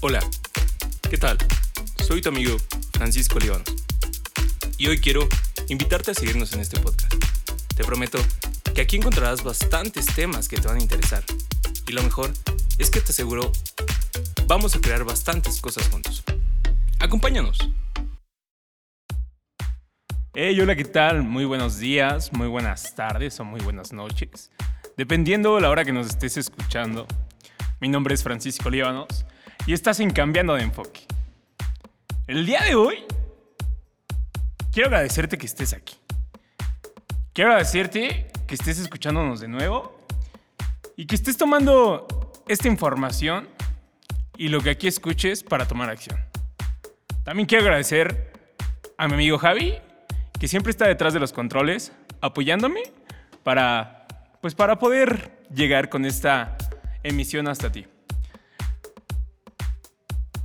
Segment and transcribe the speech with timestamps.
[0.00, 0.20] Hola,
[1.10, 1.36] ¿qué tal?
[2.06, 2.56] Soy tu amigo
[2.92, 3.66] Francisco Líbanos.
[4.76, 5.26] Y hoy quiero
[5.68, 7.12] invitarte a seguirnos en este podcast.
[7.74, 8.20] Te prometo
[8.76, 11.24] que aquí encontrarás bastantes temas que te van a interesar.
[11.88, 12.32] Y lo mejor
[12.78, 13.50] es que te aseguro,
[14.46, 16.22] vamos a crear bastantes cosas juntos.
[17.00, 17.58] Acompáñanos.
[20.32, 21.24] Hey, hola, ¿qué tal?
[21.24, 24.52] Muy buenos días, muy buenas tardes o muy buenas noches.
[24.96, 27.04] Dependiendo la hora que nos estés escuchando.
[27.80, 29.24] Mi nombre es Francisco Líbanos
[29.68, 31.02] y estás en Cambiando de Enfoque.
[32.26, 33.04] El día de hoy,
[34.72, 35.94] quiero agradecerte que estés aquí.
[37.34, 39.94] Quiero agradecerte que estés escuchándonos de nuevo
[40.96, 43.46] y que estés tomando esta información
[44.38, 46.18] y lo que aquí escuches para tomar acción.
[47.22, 48.32] También quiero agradecer
[48.96, 49.74] a mi amigo Javi,
[50.40, 51.92] que siempre está detrás de los controles,
[52.22, 52.84] apoyándome
[53.42, 54.06] para,
[54.40, 56.56] pues para poder llegar con esta
[57.02, 57.84] emisión hasta ti.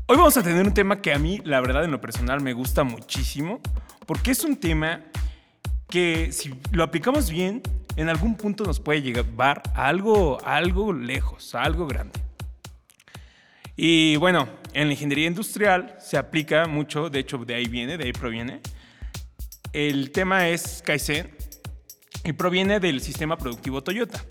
[0.05, 2.51] Hoy vamos a tener un tema que a mí, la verdad, en lo personal me
[2.51, 3.61] gusta muchísimo,
[4.05, 4.99] porque es un tema
[5.89, 7.61] que si lo aplicamos bien,
[7.95, 12.19] en algún punto nos puede llevar a algo, algo lejos, a algo grande.
[13.77, 18.03] Y bueno, en la ingeniería industrial se aplica mucho, de hecho de ahí viene, de
[18.03, 18.59] ahí proviene.
[19.71, 21.33] El tema es Kaizen
[22.25, 24.21] y proviene del sistema productivo Toyota.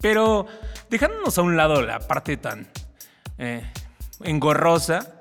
[0.00, 0.46] Pero
[0.88, 2.66] dejándonos a un lado la parte tan
[3.36, 3.62] eh,
[4.22, 5.20] engorrosa,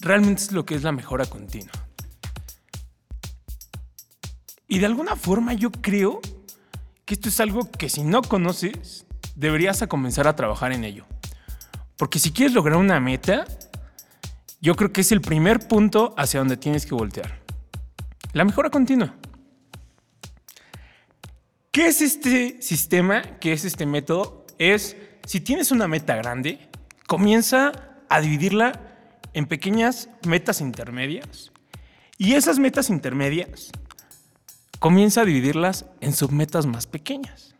[0.00, 1.72] realmente es lo que es la mejora continua.
[4.68, 6.20] Y de alguna forma yo creo
[7.04, 11.04] que esto es algo que si no conoces, deberías a comenzar a trabajar en ello.
[11.96, 13.44] Porque si quieres lograr una meta,
[14.60, 17.42] yo creo que es el primer punto hacia donde tienes que voltear.
[18.32, 19.14] La mejora continua.
[21.70, 23.22] ¿Qué es este sistema?
[23.40, 24.46] ¿Qué es este método?
[24.58, 24.96] Es,
[25.26, 26.70] si tienes una meta grande,
[27.12, 27.72] comienza
[28.08, 28.72] a dividirla
[29.34, 31.52] en pequeñas metas intermedias.
[32.16, 33.70] Y esas metas intermedias,
[34.78, 37.54] comienza a dividirlas en submetas más pequeñas.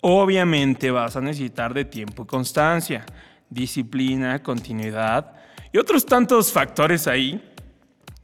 [0.00, 3.06] Obviamente vas a necesitar de tiempo y constancia,
[3.48, 5.34] disciplina, continuidad
[5.72, 7.40] y otros tantos factores ahí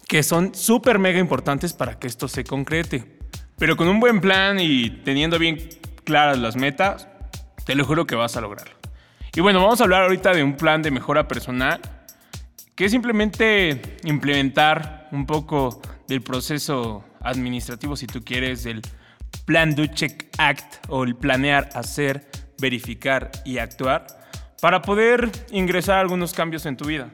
[0.08, 3.20] que son súper mega importantes para que esto se concrete.
[3.56, 5.58] Pero con un buen plan y teniendo bien
[6.02, 7.06] claras las metas,
[7.64, 8.81] te lo juro que vas a lograrlo.
[9.34, 11.80] Y bueno, vamos a hablar ahorita de un plan de mejora personal,
[12.74, 18.82] que es simplemente implementar un poco del proceso administrativo, si tú quieres, del
[19.46, 24.06] Plan Do Check Act o el planear, hacer, verificar y actuar
[24.60, 27.10] para poder ingresar algunos cambios en tu vida.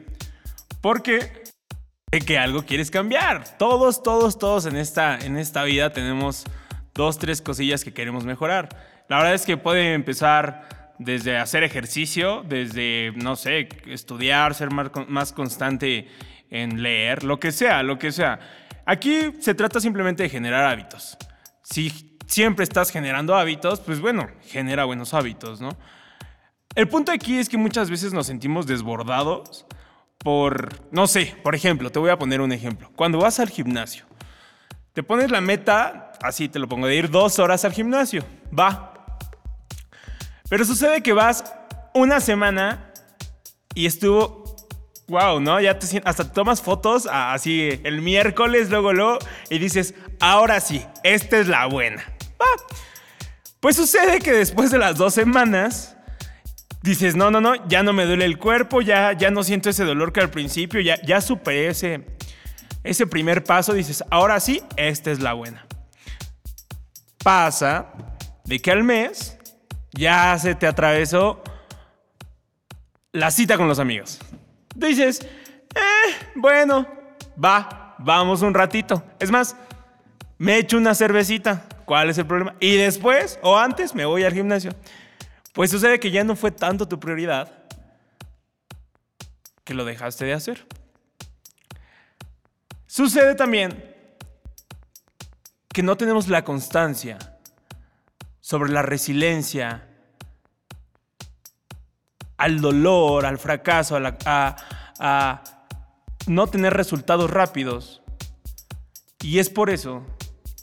[0.81, 1.43] Porque
[2.11, 3.57] de que algo quieres cambiar.
[3.57, 6.43] Todos, todos, todos en esta, en esta vida tenemos
[6.93, 8.67] dos, tres cosillas que queremos mejorar.
[9.07, 15.33] La verdad es que puede empezar desde hacer ejercicio, desde, no sé, estudiar, ser más
[15.33, 16.07] constante
[16.49, 18.39] en leer, lo que sea, lo que sea.
[18.85, 21.17] Aquí se trata simplemente de generar hábitos.
[21.63, 25.69] Si siempre estás generando hábitos, pues bueno, genera buenos hábitos, ¿no?
[26.75, 29.65] El punto aquí es que muchas veces nos sentimos desbordados
[30.19, 32.91] por, no sé, por ejemplo, te voy a poner un ejemplo.
[32.95, 34.05] Cuando vas al gimnasio,
[34.93, 38.23] te pones la meta, así te lo pongo, de ir dos horas al gimnasio.
[38.57, 38.88] Va,
[40.49, 41.43] pero sucede que vas
[41.93, 42.91] una semana
[43.75, 44.43] y estuvo,
[45.07, 45.61] wow, ¿no?
[45.61, 51.37] Ya te, hasta tomas fotos así el miércoles, luego, luego, y dices, ahora sí, esta
[51.37, 52.03] es la buena.
[53.59, 55.97] Pues sucede que después de las dos semanas,
[56.81, 59.83] dices, no, no, no, ya no me duele el cuerpo, ya, ya no siento ese
[59.83, 62.05] dolor que al principio, ya, ya superé ese,
[62.83, 65.65] ese primer paso, dices, ahora sí, esta es la buena.
[67.23, 67.91] Pasa
[68.45, 69.38] de que al mes
[69.91, 71.41] ya se te atravesó
[73.11, 74.19] la cita con los amigos.
[74.75, 75.21] Dices,
[75.75, 76.87] eh, bueno,
[77.43, 79.03] va, vamos un ratito.
[79.19, 79.55] Es más,
[80.37, 81.65] me echo una cervecita.
[81.85, 82.55] ¿Cuál es el problema?
[82.59, 84.71] Y después o antes me voy al gimnasio.
[85.53, 87.51] Pues sucede que ya no fue tanto tu prioridad
[89.63, 90.65] que lo dejaste de hacer.
[92.85, 93.83] Sucede también
[95.73, 97.17] que no tenemos la constancia
[98.49, 99.87] sobre la resiliencia
[102.35, 105.43] al dolor, al fracaso, a,
[106.25, 108.01] no tener resultados rápidos.
[109.21, 110.03] Y es por eso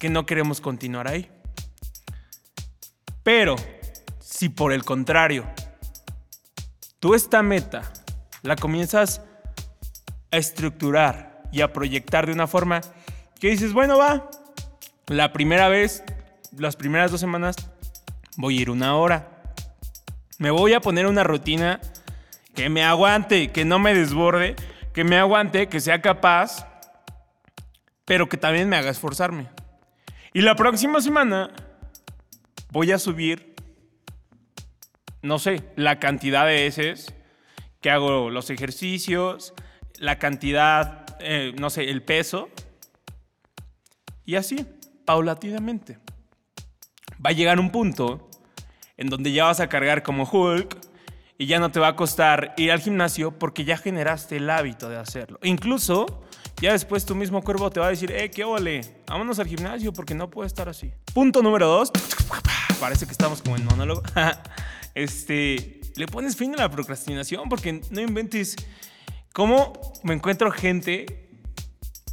[0.00, 1.30] que no queremos continuar ahí.
[3.22, 3.54] Pero,
[4.18, 5.46] si por el contrario,
[6.98, 7.92] tú esta meta
[8.42, 9.22] la comienzas
[10.32, 12.80] a estructurar y a proyectar de una forma
[13.38, 14.28] que dices, bueno, va,
[15.06, 16.02] la primera vez,
[16.50, 17.54] las primeras dos semanas,
[18.36, 19.42] voy a ir una hora.
[20.38, 21.80] Me voy a poner una rutina
[22.54, 24.56] que me aguante, que no me desborde,
[24.92, 26.66] que me aguante, que sea capaz,
[28.04, 29.48] pero que también me haga esforzarme.
[30.32, 31.50] Y la próxima semana
[32.70, 33.54] voy a subir,
[35.22, 37.14] no sé, la cantidad de veces
[37.80, 39.54] que hago los ejercicios,
[39.98, 42.48] la cantidad, eh, no sé, el peso.
[44.24, 44.66] Y así,
[45.04, 45.98] paulatinamente.
[47.24, 48.28] Va a llegar un punto
[48.96, 50.78] en donde ya vas a cargar como Hulk
[51.38, 54.88] y ya no te va a costar ir al gimnasio porque ya generaste el hábito
[54.88, 55.38] de hacerlo.
[55.42, 56.22] Incluso
[56.60, 59.92] ya después tu mismo cuerpo te va a decir, eh, qué ole, vámonos al gimnasio
[59.92, 60.90] porque no puede estar así.
[61.12, 61.92] Punto número dos.
[62.80, 64.02] Parece que estamos como en monólogo.
[64.94, 68.56] este, le pones fin a la procrastinación porque no inventes.
[69.32, 71.28] ¿Cómo me encuentro gente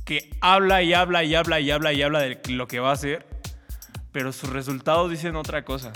[0.06, 2.94] que habla y habla y habla y habla y habla de lo que va a
[2.94, 3.26] hacer,
[4.14, 5.92] pero sus resultados dicen otra cosa?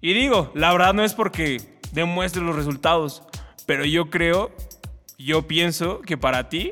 [0.00, 3.22] Y digo, la verdad no es porque demuestre los resultados,
[3.66, 4.50] pero yo creo,
[5.18, 6.70] yo pienso que para ti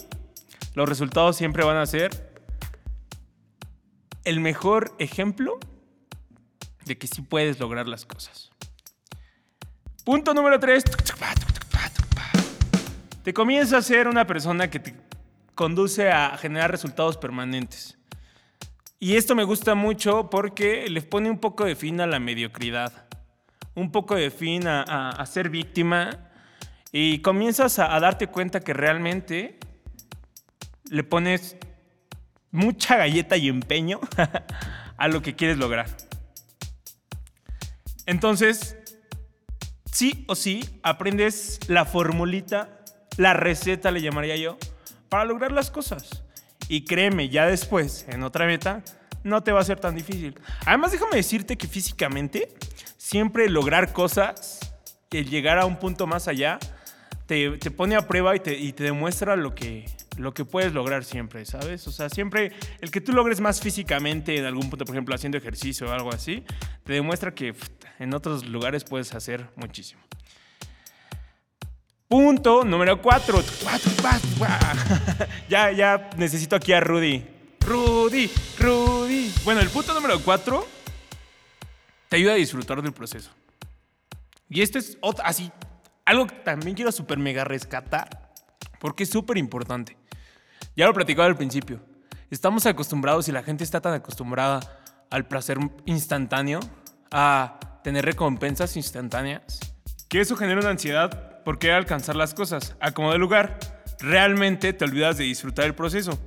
[0.75, 2.33] los resultados siempre van a ser
[4.25, 5.59] el mejor ejemplo
[6.85, 8.51] de que sí puedes lograr las cosas.
[10.05, 10.85] Punto número 3.
[13.23, 14.97] Te comienza a ser una persona que te
[15.55, 18.00] conduce a generar resultados permanentes.
[19.03, 23.09] Y esto me gusta mucho porque le pone un poco de fin a la mediocridad,
[23.75, 26.31] un poco de fin a, ser víctima
[26.93, 29.59] y comienzas a darte cuenta que realmente
[30.91, 31.57] le pones
[32.51, 34.01] mucha galleta y empeño
[34.99, 35.87] a lo que quieres lograr.
[38.05, 38.77] Entonces,
[39.91, 42.83] sí o sí, aprendes la formulita,
[43.17, 44.59] la receta le llamaría yo,
[45.09, 46.23] para lograr las cosas.
[46.71, 48.85] Y créeme, ya después, en otra meta,
[49.25, 50.39] no te va a ser tan difícil.
[50.65, 52.55] Además, déjame decirte que físicamente,
[52.97, 54.61] siempre lograr cosas,
[55.11, 56.61] el llegar a un punto más allá,
[57.27, 59.85] te, pone a prueba y te, y te demuestra lo que,
[60.17, 61.89] lo que puedes lograr siempre, ¿sabes?
[61.89, 65.39] O sea, siempre el que tú logres más físicamente en algún punto, por ejemplo, haciendo
[65.39, 66.45] ejercicio o algo así,
[66.85, 67.53] te demuestra que
[67.99, 70.01] en otros lugares puedes hacer muchísimo.
[72.11, 73.39] Punto número cuatro.
[75.49, 77.25] ya, ya necesito aquí a Rudy.
[77.61, 78.29] Rudy,
[78.59, 79.33] Rudy.
[79.45, 80.67] Bueno, el punto número cuatro
[82.09, 83.31] te ayuda a disfrutar del proceso.
[84.49, 85.53] Y esto es así,
[86.05, 88.33] algo que también quiero super mega rescatar,
[88.81, 89.97] porque es súper importante.
[90.75, 91.79] Ya lo platicaba al principio.
[92.29, 94.59] Estamos acostumbrados y la gente está tan acostumbrada
[95.11, 96.59] al placer instantáneo,
[97.13, 99.61] a tener recompensas instantáneas,
[100.09, 102.77] que eso genera una ansiedad por querer alcanzar las cosas.
[102.81, 103.59] A como de lugar,
[104.01, 106.19] realmente te olvidas de disfrutar el proceso.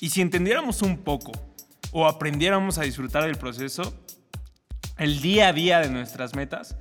[0.00, 1.32] Y si entendiéramos un poco
[1.92, 3.94] o aprendiéramos a disfrutar del proceso,
[4.98, 6.76] el día a día de nuestras metas,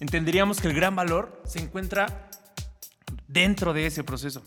[0.00, 2.28] entenderíamos que el gran valor se encuentra
[3.28, 4.42] dentro de ese proceso.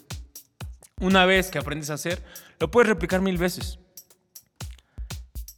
[1.00, 2.24] Una vez que aprendes a hacer,
[2.60, 3.80] lo puedes replicar mil veces.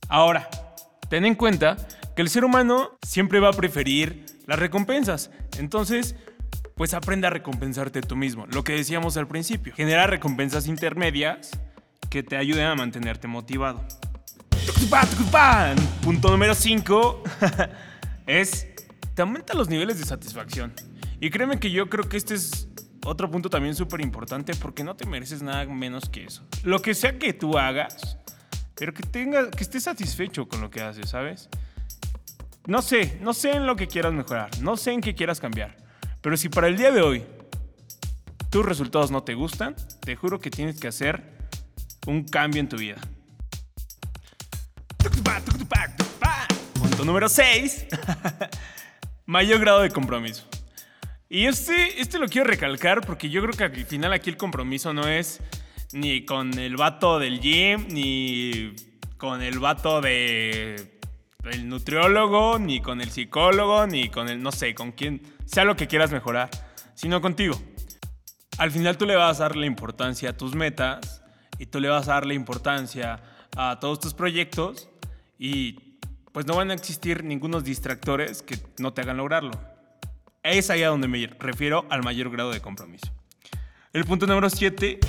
[0.08, 0.50] Ahora,
[1.10, 1.78] ten en cuenta
[2.16, 5.32] que el ser humano siempre va a preferir las recompensas.
[5.58, 6.16] Entonces,
[6.76, 8.46] pues aprende a recompensarte tú mismo.
[8.48, 9.74] Lo que decíamos al principio.
[9.76, 11.52] Genera recompensas intermedias
[12.10, 13.86] que te ayuden a mantenerte motivado.
[16.02, 17.24] Punto número 5
[18.28, 18.68] es,
[19.14, 20.74] te aumenta los niveles de satisfacción.
[21.20, 22.68] Y créeme que yo creo que este es
[23.06, 26.44] otro punto también súper importante porque no te mereces nada menos que eso.
[26.64, 28.18] Lo que sea que tú hagas,
[28.76, 31.50] pero que, tenga, que estés satisfecho con lo que haces, ¿sabes?
[32.68, 35.76] No sé, no sé en lo que quieras mejorar, no sé en qué quieras cambiar,
[36.22, 37.24] pero si para el día de hoy
[38.50, 41.24] tus resultados no te gustan, te juro que tienes que hacer
[42.06, 42.98] un cambio en tu vida.
[46.74, 47.88] Punto número 6.
[49.26, 50.46] Mayor grado de compromiso.
[51.30, 54.94] Y este, este lo quiero recalcar porque yo creo que al final aquí el compromiso
[54.94, 55.40] no es
[55.94, 58.76] ni con el vato del gym, ni
[59.18, 61.00] con el vato de
[61.46, 65.76] el nutriólogo, ni con el psicólogo, ni con el, no sé, con quien sea lo
[65.76, 66.50] que quieras mejorar,
[66.94, 67.60] sino contigo.
[68.58, 71.24] Al final tú le vas a dar la importancia a tus metas
[71.58, 73.22] y tú le vas a dar la importancia
[73.58, 74.90] a todos tus proyectos
[75.38, 75.98] y
[76.32, 79.52] pues no van a existir ningunos distractores que no te hagan lograrlo.
[80.44, 83.12] Es ahí a donde me refiero al mayor grado de compromiso.
[83.94, 85.00] El punto número 7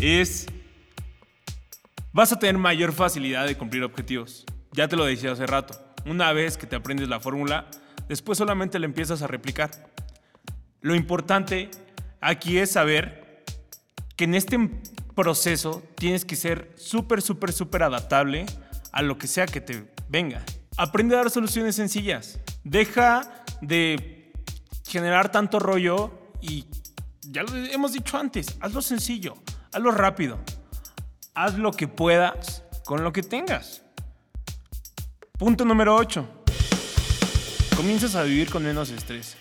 [0.00, 0.46] es,
[2.16, 4.46] vas a tener mayor facilidad de cumplir objetivos.
[4.72, 5.78] Ya te lo decía hace rato.
[6.06, 7.66] Una vez que te aprendes la fórmula,
[8.08, 9.70] después solamente la empiezas a replicar.
[10.80, 11.68] Lo importante
[12.22, 13.44] aquí es saber
[14.16, 14.58] que en este
[15.14, 18.46] proceso tienes que ser súper, súper, súper adaptable
[18.92, 20.42] a lo que sea que te venga.
[20.78, 22.40] Aprende a dar soluciones sencillas.
[22.64, 24.32] Deja de
[24.88, 26.64] generar tanto rollo y
[27.20, 29.34] ya lo hemos dicho antes, hazlo sencillo,
[29.70, 30.38] hazlo rápido.
[31.38, 33.82] Haz lo que puedas con lo que tengas.
[35.38, 36.26] Punto número 8.
[37.76, 39.36] Comienzas a vivir con menos estrés.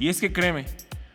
[0.00, 0.66] Y es que créeme,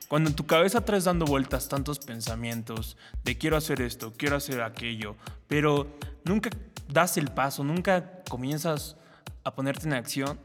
[0.08, 2.96] cuando en tu cabeza traes dando vueltas tantos pensamientos
[3.26, 5.18] de quiero hacer esto, quiero hacer aquello,
[5.50, 6.50] pero nunca
[6.88, 8.96] das el paso, nunca comienzas
[9.44, 10.40] a ponerte en acción,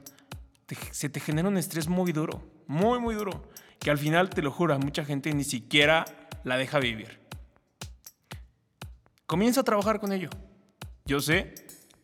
[0.91, 3.49] se te genera un estrés muy duro, muy, muy duro,
[3.79, 6.05] que al final, te lo juro, mucha gente ni siquiera
[6.43, 7.20] la deja vivir.
[9.31, 10.29] Comienza a trabajar con ello.
[11.05, 11.55] Yo sé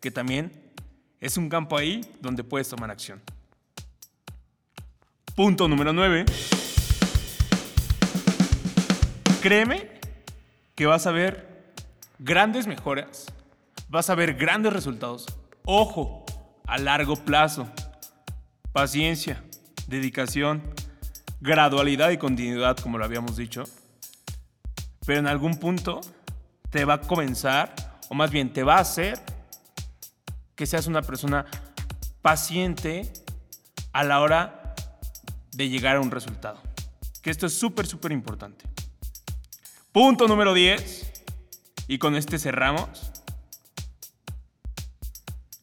[0.00, 0.72] que también
[1.18, 3.20] es un campo ahí donde puedes tomar acción.
[5.34, 6.24] Punto número 9.
[9.42, 9.90] Créeme
[10.76, 11.74] que vas a ver
[12.20, 13.26] grandes mejoras,
[13.88, 15.26] vas a ver grandes resultados.
[15.64, 16.24] Ojo,
[16.64, 17.66] a largo plazo.
[18.70, 19.42] Paciencia,
[19.88, 20.62] dedicación,
[21.40, 23.64] gradualidad y continuidad, como lo habíamos dicho.
[25.04, 26.00] Pero en algún punto
[26.70, 27.74] te va a comenzar,
[28.08, 29.20] o más bien te va a hacer
[30.54, 31.46] que seas una persona
[32.22, 33.12] paciente
[33.92, 34.74] a la hora
[35.52, 36.60] de llegar a un resultado.
[37.22, 38.64] Que esto es súper, súper importante.
[39.92, 41.24] Punto número 10.
[41.88, 43.10] Y con este cerramos.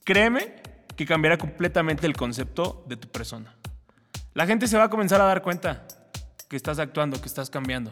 [0.03, 0.61] Créeme
[0.95, 3.55] que cambiará completamente el concepto de tu persona.
[4.33, 5.85] La gente se va a comenzar a dar cuenta
[6.49, 7.91] que estás actuando, que estás cambiando,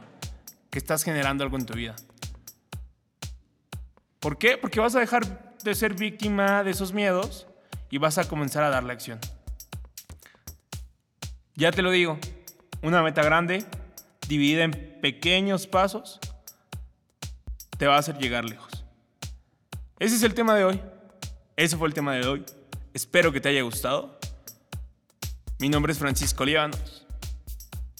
[0.69, 1.95] que estás generando algo en tu vida.
[4.21, 4.55] ¿Por qué?
[4.55, 7.47] Porque vas a dejar de ser víctima de esos miedos
[7.89, 9.19] y vas a comenzar a dar la acción.
[11.55, 12.19] Ya te lo digo,
[12.83, 13.65] una meta grande,
[14.27, 16.19] dividida en pequeños pasos,
[17.79, 18.85] te va a hacer llegar lejos.
[19.97, 20.81] Ese es el tema de hoy.
[21.55, 22.45] Ese fue el tema de hoy.
[22.93, 24.19] Espero que te haya gustado.
[25.59, 27.07] Mi nombre es Francisco Líbanos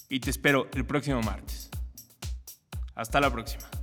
[0.07, 1.71] y te espero el próximo martes.
[2.93, 3.80] Hasta la próxima.